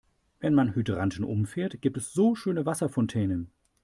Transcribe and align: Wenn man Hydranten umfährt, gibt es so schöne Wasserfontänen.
Wenn 0.39 0.55
man 0.55 0.73
Hydranten 0.73 1.23
umfährt, 1.23 1.79
gibt 1.79 1.95
es 1.95 2.11
so 2.11 2.33
schöne 2.33 2.65
Wasserfontänen. 2.65 3.51